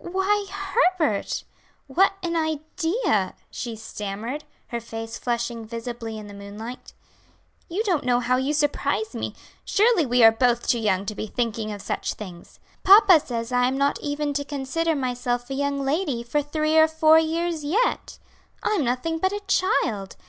"Why, 0.00 0.46
Herbert; 0.48 1.42
what 1.88 2.12
an 2.22 2.36
idea!" 2.36 3.34
she 3.50 3.74
stammered, 3.74 4.44
her 4.68 4.78
face 4.80 5.18
flushing 5.18 5.66
visibly 5.66 6.16
in 6.16 6.28
the 6.28 6.34
moonlight. 6.34 6.92
"You 7.68 7.82
don't 7.82 8.04
know 8.04 8.20
how 8.20 8.36
you 8.36 8.54
surprise 8.54 9.12
me; 9.16 9.34
surely 9.64 10.06
we 10.06 10.22
are 10.22 10.30
both 10.30 10.68
too 10.68 10.78
young 10.78 11.04
to 11.06 11.16
be 11.16 11.26
thinking 11.26 11.72
of 11.72 11.82
such 11.82 12.14
things. 12.14 12.60
Papa 12.84 13.18
says 13.18 13.50
I 13.50 13.66
am 13.66 13.76
not 13.76 13.98
even 14.00 14.32
to 14.34 14.44
consider 14.44 14.94
myself 14.94 15.50
a 15.50 15.54
young 15.54 15.84
lady 15.84 16.22
for 16.22 16.42
three 16.42 16.78
or 16.78 16.86
four 16.86 17.18
years 17.18 17.64
yet. 17.64 18.20
I'm 18.62 18.84
nothing 18.84 19.18
but 19.18 19.32
a 19.32 19.40
child. 19.48 20.14